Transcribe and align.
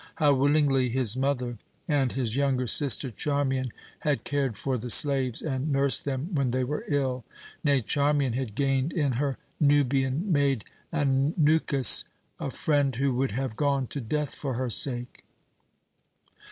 How 0.15 0.33
willingly 0.33 0.89
his 0.89 1.15
mother 1.15 1.59
and 1.87 2.11
his 2.11 2.35
younger 2.35 2.65
sister 2.65 3.11
Charmian 3.11 3.71
had 3.99 4.23
cared 4.23 4.57
for 4.57 4.75
the 4.75 4.89
slaves 4.89 5.43
and 5.43 5.71
nursed 5.71 6.05
them 6.05 6.33
when 6.33 6.49
they 6.49 6.63
were 6.63 6.83
ill; 6.87 7.23
nay, 7.63 7.81
Charmian 7.83 8.33
had 8.33 8.55
gained 8.55 8.93
in 8.93 9.11
her 9.11 9.37
Nubian 9.59 10.31
maid 10.31 10.65
Aniukis 10.91 12.05
a 12.39 12.49
friend 12.49 12.95
who 12.95 13.13
would 13.13 13.33
have 13.33 13.55
gone 13.55 13.85
to 13.89 14.01
death 14.01 14.33
for 14.35 14.55
her 14.55 14.71
sake! 14.71 15.23